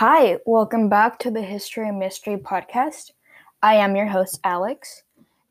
[0.00, 3.12] Hi, welcome back to the History and Mystery podcast.
[3.62, 5.04] I am your host, Alex,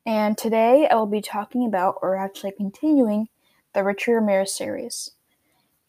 [0.05, 3.28] and today I will be talking about, or actually continuing,
[3.73, 5.10] the Richard Ramirez series.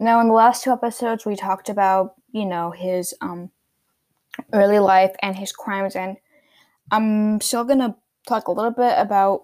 [0.00, 3.50] Now, in the last two episodes, we talked about, you know, his um,
[4.54, 6.16] early life and his crimes, and
[6.90, 7.94] I'm still gonna
[8.26, 9.42] talk a little bit about,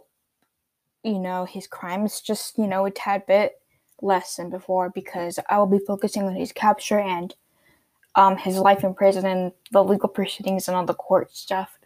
[1.04, 3.60] you know, his crimes, just, you know, a tad bit
[4.00, 7.34] less than before, because I will be focusing on his capture and
[8.14, 11.78] um, his life in prison and the legal proceedings and all the court stuff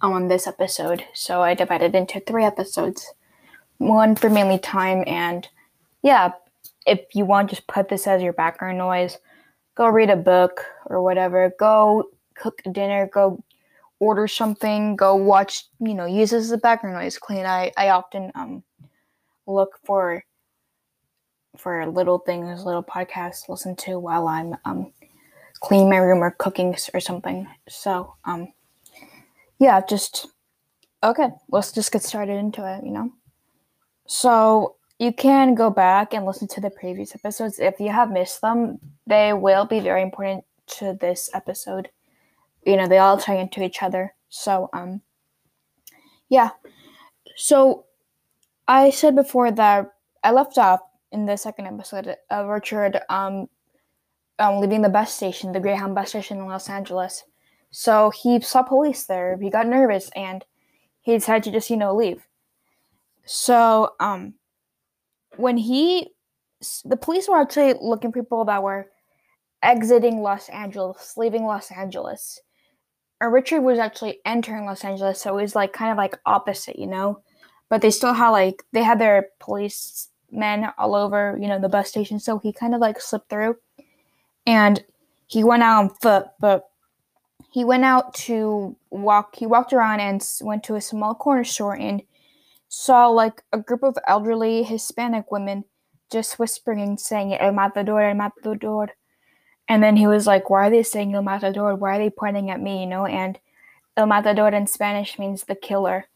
[0.00, 1.04] on this episode.
[1.12, 3.06] So I divided into three episodes
[3.78, 5.48] one for mainly time and
[6.02, 6.32] yeah
[6.86, 9.18] if you want just put this as your background noise.
[9.74, 11.52] Go read a book or whatever.
[11.58, 13.08] Go cook dinner.
[13.12, 13.42] Go
[13.98, 14.96] order something.
[14.96, 17.18] Go watch you know use this as a background noise.
[17.18, 17.46] Clean.
[17.46, 18.62] I i often um
[19.46, 20.24] look for
[21.56, 24.92] for little things little podcasts to listen to while i'm um
[25.60, 27.46] cleaning my room or cooking or something.
[27.68, 28.52] So, um,
[29.58, 30.28] yeah, just
[31.02, 31.28] okay.
[31.50, 32.84] Let's just get started into it.
[32.84, 33.12] You know,
[34.06, 38.40] so you can go back and listen to the previous episodes if you have missed
[38.40, 38.78] them.
[39.06, 40.44] They will be very important
[40.78, 41.88] to this episode.
[42.66, 44.14] You know, they all tie into each other.
[44.28, 45.00] So, um,
[46.28, 46.50] yeah.
[47.36, 47.86] So,
[48.68, 49.90] I said before that
[50.22, 50.80] I left off
[51.12, 52.14] in the second episode.
[52.30, 53.48] of Richard um
[54.40, 57.22] um, leaving the bus station, the Greyhound bus station in Los Angeles.
[57.70, 59.38] So he saw police there.
[59.40, 60.44] He got nervous and
[61.02, 62.26] he decided to just, you know, leave.
[63.24, 64.34] So um,
[65.36, 66.08] when he,
[66.84, 68.88] the police were actually looking people that were
[69.62, 72.40] exiting Los Angeles, leaving Los Angeles.
[73.20, 76.78] And Richard was actually entering Los Angeles, so it was like kind of like opposite,
[76.78, 77.22] you know.
[77.68, 81.88] But they still had like they had their policemen all over, you know, the bus
[81.88, 82.18] station.
[82.18, 83.56] So he kind of like slipped through
[84.46, 84.84] and
[85.26, 86.70] he went out on foot, but
[87.52, 89.36] he went out to walk.
[89.36, 92.02] He walked around and went to a small corner store and
[92.68, 95.64] saw like a group of elderly Hispanic women
[96.10, 98.90] just whispering and saying El Matador, El Matador.
[99.68, 101.74] And then he was like, Why are they saying El Matador?
[101.76, 102.80] Why are they pointing at me?
[102.80, 103.38] You know, and
[103.96, 106.06] El Matador in Spanish means the killer.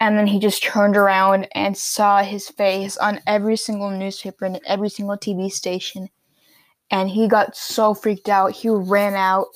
[0.00, 4.60] And then he just turned around and saw his face on every single newspaper and
[4.66, 6.08] every single TV station
[6.92, 8.52] and he got so freaked out.
[8.52, 9.46] He ran out,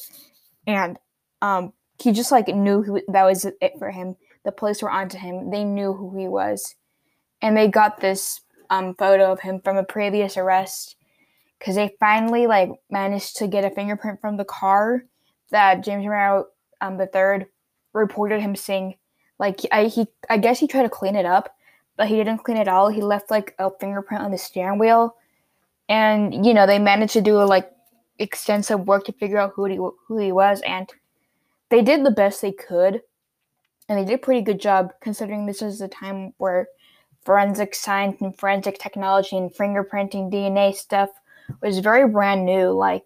[0.67, 0.99] and
[1.43, 4.17] um, he just like knew who, that was it for him.
[4.45, 5.51] The police were onto him.
[5.51, 6.75] They knew who he was,
[7.43, 10.97] and they got this um, photo of him from a previous arrest
[11.59, 15.05] because they finally like managed to get a fingerprint from the car
[15.51, 16.47] that James Romero
[16.81, 17.47] um, the third
[17.93, 18.95] reported him seeing.
[19.39, 21.55] Like I he I guess he tried to clean it up,
[21.99, 22.89] but he didn't clean it all.
[22.89, 25.15] He left like a fingerprint on the steering wheel
[25.89, 27.71] and you know they managed to do like
[28.19, 30.89] extensive work to figure out who he who he was, and
[31.69, 33.03] they did the best they could,
[33.89, 36.69] and they did a pretty good job considering this is a time where
[37.25, 41.11] forensic science and forensic technology and fingerprinting DNA stuff
[41.61, 42.71] was very brand new.
[42.71, 43.05] Like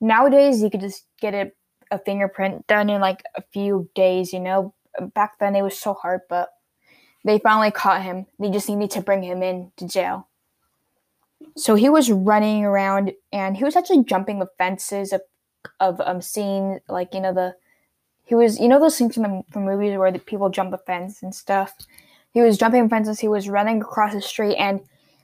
[0.00, 1.52] nowadays, you could just get a,
[1.90, 4.32] a fingerprint done in like a few days.
[4.32, 4.74] You know,
[5.14, 6.50] back then it was so hard, but
[7.24, 8.26] they finally caught him.
[8.38, 10.28] They just needed to bring him in to jail.
[11.56, 15.22] So he was running around and he was actually jumping the fences of
[15.78, 17.54] of um seeing like you know the
[18.24, 20.78] he was you know those scenes from the from movies where the people jump a
[20.78, 21.74] fence and stuff.
[22.32, 23.20] He was jumping fences.
[23.20, 24.80] He was running across the street and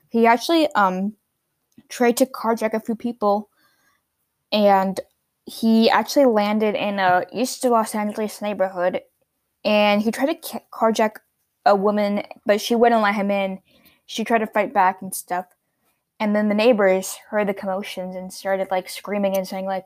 [0.09, 1.15] he actually um
[1.89, 3.49] tried to carjack a few people
[4.53, 5.01] and
[5.45, 9.03] he actually landed in a east Los Angeles neighborhood
[9.65, 11.17] and he tried to carjack
[11.65, 13.61] a woman but she wouldn't let him in.
[14.07, 15.47] She tried to fight back and stuff
[16.19, 19.85] and then the neighbors heard the commotions and started like screaming and saying like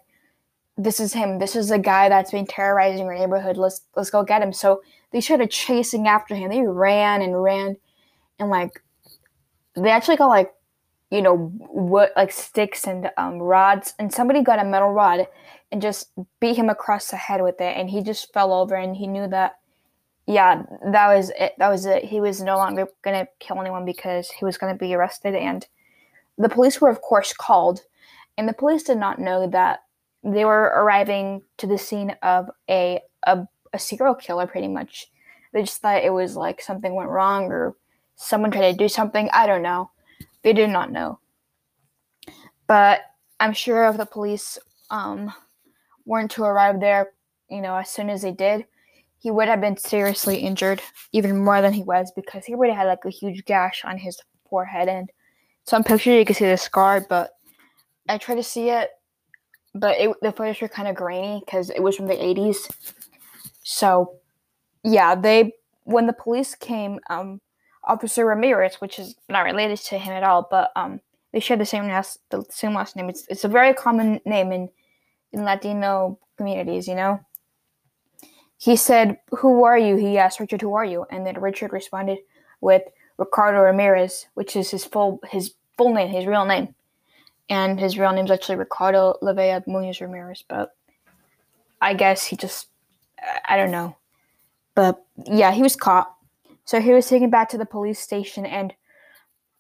[0.77, 1.39] this is him.
[1.39, 3.57] This is the guy that's been terrorizing our neighborhood.
[3.57, 4.53] Let's let's go get him.
[4.53, 4.83] So
[5.13, 6.51] they started chasing after him.
[6.51, 7.77] They ran and ran.
[8.39, 8.83] And like
[9.77, 10.53] they actually got like
[11.11, 13.95] you know what like sticks and um, rods.
[13.99, 15.27] And somebody got a metal rod
[15.73, 17.77] and just beat him across the head with it.
[17.77, 19.59] And he just fell over and he knew that
[20.27, 20.63] yeah
[20.93, 21.55] that was it.
[21.59, 22.05] That was it.
[22.05, 25.67] He was no longer gonna kill anyone because he was gonna be arrested and
[26.41, 27.83] the police were, of course, called,
[28.39, 29.81] and the police did not know that
[30.25, 35.11] they were arriving to the scene of a, a, a serial killer, pretty much.
[35.53, 37.77] They just thought it was like something went wrong or
[38.17, 39.29] someone tried to do something.
[39.33, 39.91] I don't know.
[40.43, 41.19] They did not know.
[42.67, 43.01] But
[43.39, 44.59] I'm sure if the police
[44.91, 45.33] um,
[46.07, 47.11] weren't to arrive there,
[47.51, 48.65] you know, as soon as they did,
[49.19, 50.81] he would have been seriously injured,
[51.13, 54.19] even more than he was, because he already had like a huge gash on his
[54.49, 55.11] forehead and
[55.71, 57.31] some pictures you can see the scar, but
[58.09, 58.91] I tried to see it
[59.75, 62.57] but it, the photos were kind of grainy because it was from the 80s.
[63.63, 64.17] So,
[64.83, 65.53] yeah, they
[65.85, 67.41] when the police came, um,
[67.85, 71.01] Officer Ramirez, which is not related to him at all, but um,
[71.33, 73.09] they share the same last the same last name.
[73.09, 74.69] It's it's a very common name in
[75.33, 77.21] in Latino communities, you know.
[78.59, 82.19] He said, "Who are you?" He asked Richard, "Who are you?" And then Richard responded
[82.61, 82.83] with
[83.17, 86.75] Ricardo Ramirez, which is his full his full name, his real name,
[87.49, 90.45] and his real name is actually Ricardo Leyva Munoz Ramirez.
[90.47, 90.77] But
[91.81, 92.67] I guess he just
[93.49, 93.97] I don't know.
[94.75, 96.15] But yeah, he was caught.
[96.67, 98.75] So he was taken back to the police station, and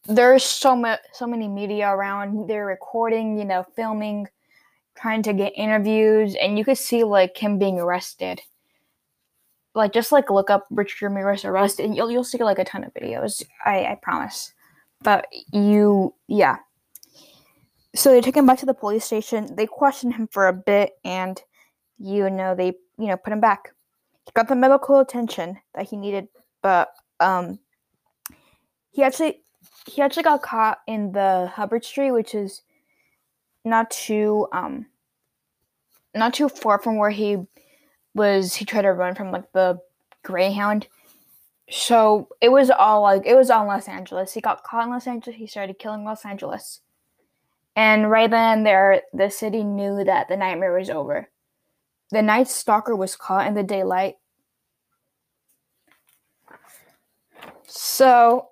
[0.04, 2.48] there's so much, so many media around.
[2.48, 4.28] They're recording, you know, filming,
[4.94, 8.42] trying to get interviews, and you could see like him being arrested.
[9.74, 12.84] Like just like look up Richard Ramirez arrested, and you'll you'll see like a ton
[12.84, 13.42] of videos.
[13.64, 14.52] I I promise.
[15.02, 16.56] But you, yeah.
[17.94, 19.56] So they took him back to the police station.
[19.56, 21.40] They questioned him for a bit, and
[21.98, 23.72] you know they you know put him back.
[24.26, 26.28] He got the medical attention that he needed,
[26.62, 27.58] but um,
[28.90, 29.42] he actually
[29.86, 32.62] he actually got caught in the Hubbard Street, which is
[33.64, 34.86] not too um
[36.14, 37.38] not too far from where he
[38.14, 39.78] was he tried to run from like the
[40.22, 40.86] Greyhound.
[41.70, 44.32] So it was all like it was all Los Angeles.
[44.32, 46.80] He got caught in Los Angeles, he started killing Los Angeles.
[47.76, 51.30] And right then and there, the city knew that the nightmare was over.
[52.10, 54.16] The night stalker was caught in the daylight.
[57.66, 58.48] So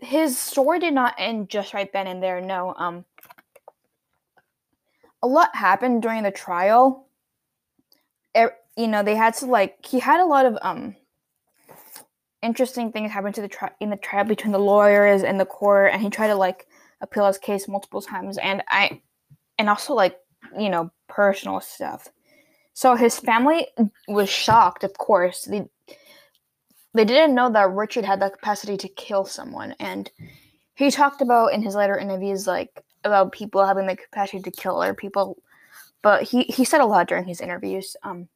[0.00, 2.40] his story did not end just right then and there.
[2.40, 3.04] No, um,
[5.20, 7.08] a lot happened during the trial.
[8.36, 10.94] It, you know, they had to like he had a lot of um
[12.42, 15.90] interesting things happened to the tri- in the trial between the lawyers and the court,
[15.92, 16.66] and he tried to like
[17.00, 19.00] appeal his case multiple times, and I,
[19.58, 20.18] and also like
[20.58, 22.08] you know personal stuff.
[22.74, 23.66] So his family
[24.08, 25.44] was shocked, of course.
[25.44, 25.68] They
[26.94, 30.10] they didn't know that Richard had the capacity to kill someone, and
[30.74, 34.80] he talked about in his later interviews like about people having the capacity to kill
[34.80, 35.38] other people.
[36.02, 37.96] But he he said a lot during his interviews.
[38.02, 38.28] Um,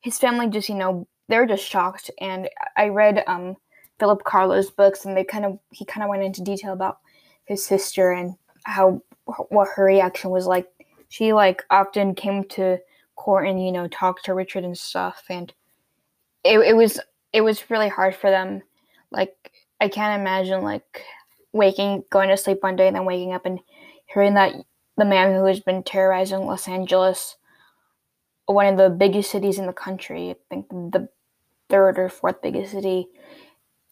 [0.00, 3.56] his family just you know they were just shocked, and I read um
[3.98, 6.98] Philip Carlo's books, and they kind of he kind of went into detail about
[7.44, 8.34] his sister and
[8.64, 9.02] how
[9.50, 10.66] what her reaction was like.
[11.08, 12.78] She like often came to
[13.16, 15.52] court and you know talked to Richard and stuff, and
[16.44, 17.00] it it was
[17.32, 18.62] it was really hard for them.
[19.10, 21.02] Like I can't imagine like
[21.52, 23.58] waking going to sleep one day and then waking up and
[24.06, 24.54] hearing that
[24.96, 27.36] the man who has been terrorizing Los Angeles,
[28.46, 31.08] one of the biggest cities in the country, I think the
[31.68, 33.08] third or fourth biggest city,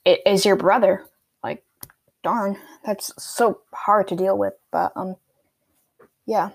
[0.05, 1.05] is your brother.
[1.43, 1.65] Like,
[2.23, 4.55] darn, that's so hard to deal with.
[4.71, 5.17] But um,
[6.27, 6.51] yeah.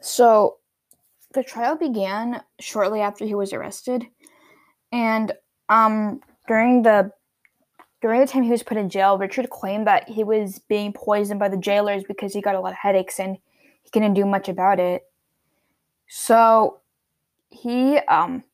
[0.00, 0.58] So
[1.32, 4.06] the trial began shortly after he was arrested
[4.92, 5.32] and
[5.68, 7.10] um, during the
[8.02, 11.38] during the time he was put in jail, Richard claimed that he was being poisoned
[11.38, 13.38] by the jailers because he got a lot of headaches and
[13.82, 15.02] he couldn't do much about it.
[16.08, 16.80] So
[17.50, 18.44] he um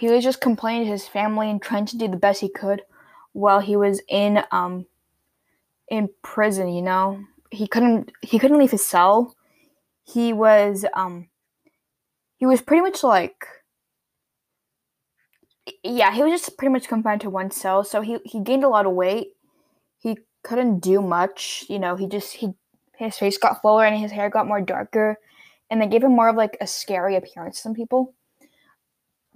[0.00, 2.80] he was just complaining to his family and trying to do the best he could
[3.32, 4.86] while he was in um
[5.88, 7.22] in prison, you know.
[7.50, 9.36] He couldn't he couldn't leave his cell.
[10.02, 11.28] He was um
[12.38, 13.44] he was pretty much like
[15.84, 18.68] yeah, he was just pretty much confined to one cell, so he he gained a
[18.70, 19.28] lot of weight.
[19.98, 21.96] He couldn't do much, you know.
[21.96, 22.54] He just he
[22.96, 25.18] his face got fuller and his hair got more darker,
[25.68, 28.14] and they gave him more of like a scary appearance some people.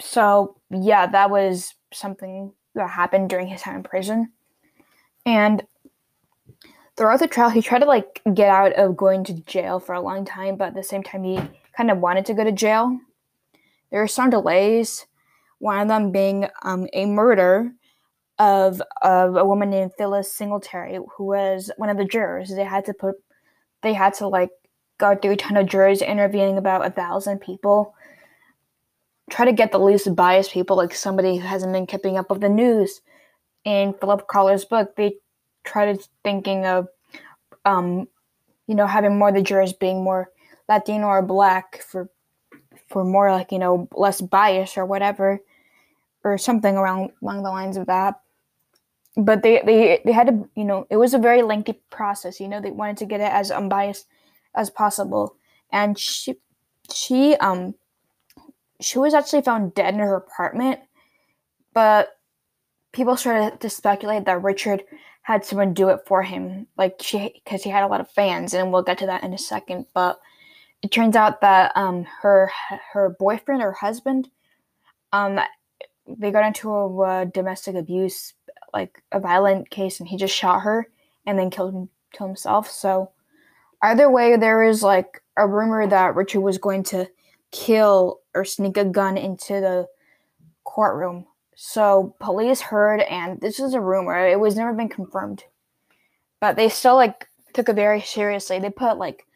[0.00, 4.32] So yeah, that was something that happened during his time in prison,
[5.24, 5.62] and
[6.96, 10.00] throughout the trial, he tried to like get out of going to jail for a
[10.00, 11.40] long time, but at the same time, he
[11.76, 12.98] kind of wanted to go to jail.
[13.90, 15.06] There were some delays
[15.64, 17.72] one of them being um, a murder
[18.38, 22.50] of, of a woman named Phyllis Singletary, who was one of the jurors.
[22.50, 23.14] They had to put,
[23.82, 24.50] they had to like
[24.98, 27.94] go through a ton of jurors interviewing about a thousand people,
[29.30, 32.40] try to get the least biased people, like somebody who hasn't been keeping up with
[32.40, 33.00] the news.
[33.64, 35.16] In Philip Carlo's book, they
[35.64, 36.88] tried to thinking of,
[37.64, 38.06] um,
[38.66, 40.30] you know, having more of the jurors being more
[40.68, 42.10] Latino or black for
[42.88, 45.40] for more like you know less bias or whatever
[46.22, 48.20] or something around along the lines of that.
[49.16, 52.40] But they, they they had to you know it was a very lengthy process.
[52.40, 54.06] You know they wanted to get it as unbiased
[54.54, 55.36] as possible,
[55.70, 56.36] and she
[56.92, 57.74] she um
[58.84, 60.80] she was actually found dead in her apartment,
[61.72, 62.10] but
[62.92, 64.84] people started to speculate that Richard
[65.22, 68.54] had someone do it for him, like she because he had a lot of fans,
[68.54, 69.86] and we'll get to that in a second.
[69.94, 70.20] But
[70.82, 72.50] it turns out that um her
[72.92, 74.28] her boyfriend or husband
[75.12, 75.40] um
[76.06, 76.70] they got into
[77.02, 78.34] a, domestic abuse
[78.74, 80.88] like a violent case, and he just shot her
[81.26, 82.70] and then killed him, killed himself.
[82.70, 83.12] So
[83.82, 87.08] either way, there is like a rumor that Richard was going to
[87.52, 89.86] kill or sneak a gun into the
[90.64, 91.26] courtroom.
[91.56, 94.26] So police heard, and this is a rumor.
[94.26, 95.44] It was never been confirmed,
[96.40, 98.58] but they still like took it very seriously.
[98.58, 99.26] They put like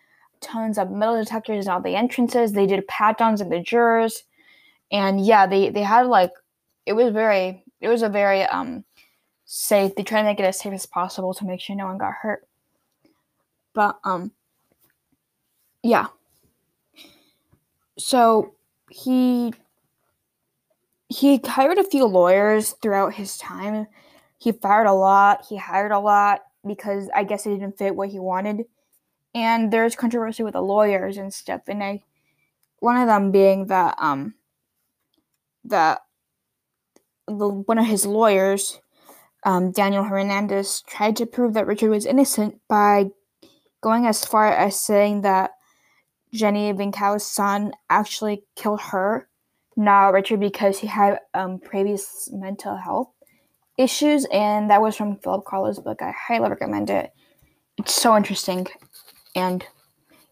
[0.41, 2.53] tons of metal detectors in all the entrances.
[2.53, 4.25] They did pat downs in the jurors,
[4.91, 6.33] and yeah, they they had like
[6.87, 8.85] it was very it was a very um
[9.45, 9.95] safe.
[9.95, 12.15] They tried to make it as safe as possible to make sure no one got
[12.21, 12.47] hurt.
[13.75, 14.33] But um
[15.83, 16.09] yeah.
[17.97, 18.55] So
[18.91, 19.53] he
[21.09, 23.87] he hired a few lawyers throughout his time.
[24.39, 28.11] He fired a lot, he hired a lot because I guess it didn't fit what
[28.11, 28.65] he wanted.
[29.35, 31.63] And there's controversy with the lawyers and stuff.
[31.69, 32.03] And I
[32.81, 34.35] one of them being that um
[35.65, 36.01] that
[37.27, 38.81] the one of his lawyers,
[39.45, 43.11] um, Daniel Hernandez, tried to prove that Richard was innocent by
[43.81, 45.53] going as far as saying that
[46.33, 49.29] Jenny Vincow's son actually killed her,
[49.77, 53.11] not Richard, because he had um, previous mental health
[53.77, 56.03] issues, and that was from Philip Carlo's book.
[56.03, 57.13] I highly recommend it.
[57.79, 58.67] It's so interesting,
[59.35, 59.65] and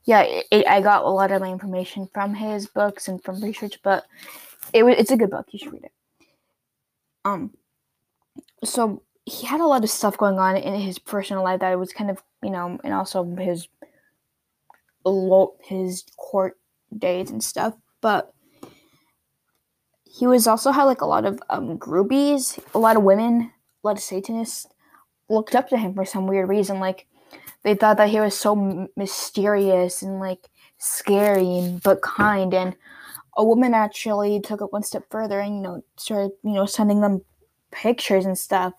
[0.04, 3.42] yeah, it, it, I got a lot of my information from his books and from
[3.42, 4.04] research, but
[4.72, 5.46] it it's a good book.
[5.50, 5.92] You should read it.
[7.24, 7.52] Um,
[8.64, 11.92] so he had a lot of stuff going on in his personal life that was
[11.92, 13.66] kind of you know, and also his
[15.62, 16.58] his court
[16.96, 17.74] days and stuff.
[18.00, 18.32] But
[20.04, 23.86] he was also had like a lot of um, groupies, a lot of women, a
[23.86, 24.66] lot of Satanists
[25.28, 26.80] looked up to him for some weird reason.
[26.80, 27.06] Like
[27.62, 30.48] they thought that he was so mysterious and like
[30.78, 32.54] scary but kind.
[32.54, 32.76] And
[33.36, 37.00] a woman actually took it one step further and you know started you know sending
[37.00, 37.22] them
[37.70, 38.72] pictures and stuff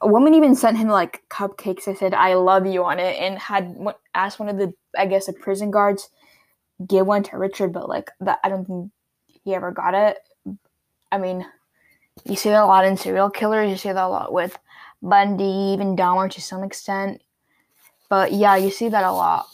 [0.00, 3.38] a woman even sent him like cupcakes that said "I love you" on it, and
[3.38, 3.76] had
[4.14, 6.10] asked one of the I guess the prison guards
[6.86, 8.92] give one to Richard, but like that I don't think
[9.44, 10.18] he ever got it.
[11.10, 11.44] I mean,
[12.24, 13.70] you see that a lot in serial killers.
[13.70, 14.58] You see that a lot with
[15.02, 17.22] Bundy, even Dahmer to some extent.
[18.08, 19.46] But yeah, you see that a lot.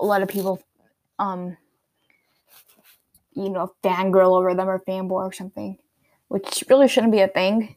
[0.00, 0.62] A lot of people,
[1.18, 1.56] um,
[3.34, 5.78] you know, fangirl over them or fanboy or something,
[6.28, 7.76] which really shouldn't be a thing.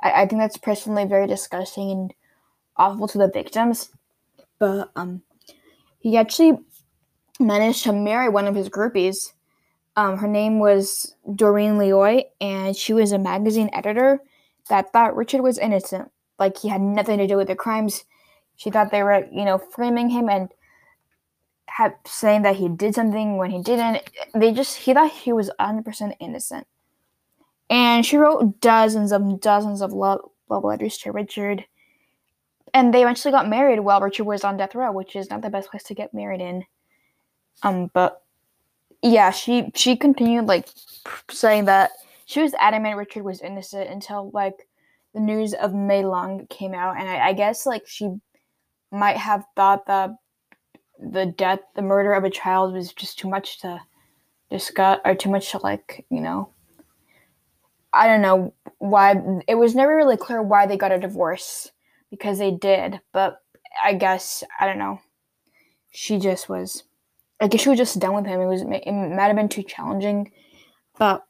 [0.00, 2.14] I, I think that's personally very disgusting and
[2.76, 3.90] awful to the victims.
[4.58, 5.22] But um,
[5.98, 6.58] he actually
[7.38, 9.32] managed to marry one of his groupies.
[9.96, 14.20] Um, her name was Doreen Lioy, and she was a magazine editor
[14.68, 16.10] that thought Richard was innocent.
[16.38, 18.04] Like he had nothing to do with the crimes.
[18.56, 20.50] She thought they were, you know, framing him and
[21.66, 24.02] had saying that he did something when he didn't.
[24.34, 26.66] They just he thought he was 100% innocent.
[27.68, 31.64] And she wrote dozens and dozens of love, love letters to Richard.
[32.72, 35.50] And they eventually got married while Richard was on death row, which is not the
[35.50, 36.64] best place to get married in.
[37.62, 38.22] Um, but
[39.02, 40.68] yeah, she she continued like
[41.30, 41.92] saying that
[42.26, 44.68] she was adamant Richard was innocent until like
[45.14, 48.10] the news of Mei Leung came out, and I, I guess like she
[48.90, 50.10] might have thought that
[50.98, 53.80] the death, the murder of a child was just too much to
[54.50, 56.50] discuss or too much to like you know
[57.96, 59.16] I don't know why
[59.48, 61.70] it was never really clear why they got a divorce
[62.10, 63.40] because they did, but
[63.82, 65.00] I guess I don't know.
[65.90, 66.84] She just was.
[67.40, 68.40] I guess she was just done with him.
[68.40, 70.32] It was it might have been too challenging,
[70.98, 71.24] but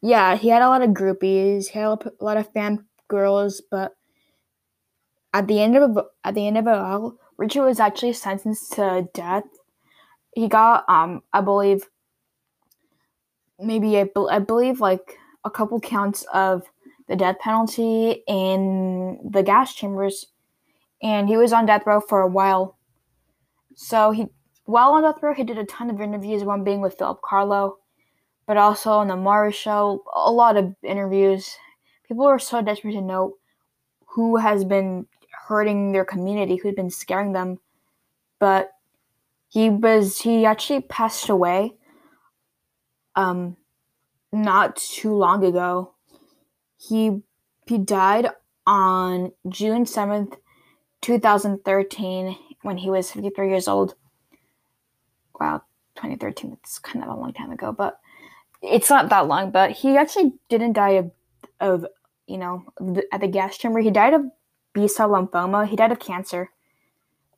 [0.00, 1.68] yeah, he had a lot of groupies.
[1.68, 3.96] He had a lot of fan girls, but
[5.32, 9.08] at the end of at the end of it all, Richard was actually sentenced to
[9.12, 9.44] death.
[10.34, 11.88] He got um I believe
[13.58, 16.62] maybe I, I believe like a couple counts of
[17.08, 20.26] the death penalty in the gas chambers,
[21.02, 22.76] and he was on death row for a while.
[23.74, 24.26] So he,
[24.64, 26.44] while on death row, he did a ton of interviews.
[26.44, 27.78] One being with Philip Carlo,
[28.46, 30.02] but also on the Maury Show.
[30.14, 31.56] A lot of interviews.
[32.06, 33.34] People are so desperate to know
[34.06, 35.06] who has been
[35.46, 37.58] hurting their community, who's been scaring them.
[38.38, 38.70] But
[39.48, 41.74] he was he actually passed away.
[43.16, 43.56] Um,
[44.32, 45.94] not too long ago.
[46.76, 47.22] He
[47.66, 48.28] he died
[48.66, 50.36] on June 7th,
[51.02, 53.94] 2013 when he was 53 years old.
[55.38, 55.62] Wow,
[55.96, 57.98] 2013, it's kind of a long time ago, but
[58.62, 61.10] it's not that long, but he actually didn't die of,
[61.60, 61.86] of
[62.26, 62.64] you know,
[63.12, 63.80] at the gas chamber.
[63.80, 64.22] He died of
[64.72, 65.66] B cell lymphoma.
[65.66, 66.50] He died of cancer,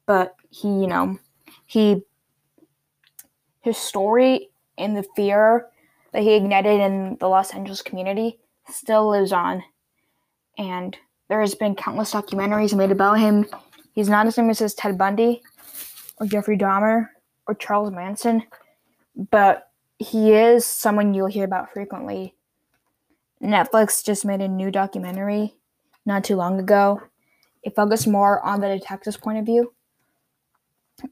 [0.07, 1.19] but he, you know,
[1.67, 2.03] he
[3.61, 5.67] his story and the fear
[6.13, 9.63] that he ignited in the Los Angeles community still lives on.
[10.59, 10.97] And
[11.29, 13.47] there has been countless documentaries made about him.
[13.93, 15.43] He's not as famous as Ted Bundy
[16.19, 17.09] or Jeffrey Dahmer
[17.47, 18.43] or Charles Manson,
[19.31, 22.35] but he is someone you'll hear about frequently.
[23.43, 25.55] Netflix just made a new documentary
[26.05, 27.01] not too long ago.
[27.63, 29.73] It focused more on the detective's point of view,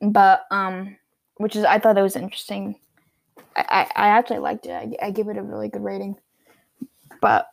[0.00, 0.96] but um,
[1.36, 2.76] which is I thought that was interesting.
[3.68, 4.70] I, I, actually liked it.
[4.70, 6.16] I, I give it a really good rating.
[7.20, 7.46] But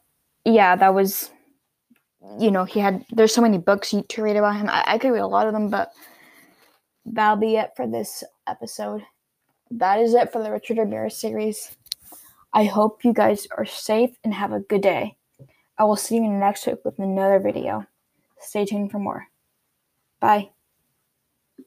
[0.44, 1.32] yeah, that was
[2.40, 4.70] you know, he had there's so many books to read about him.
[4.70, 5.92] I, I could read a lot of them, but
[7.06, 9.04] that'll be it for this episode.
[9.72, 11.76] That is it for the Richard Ramirez series.
[12.54, 15.18] I hope you guys are safe and have a good day.
[15.78, 17.86] I will see you next week with another video.
[18.40, 19.28] Stay tuned for more.
[20.20, 20.55] Bye.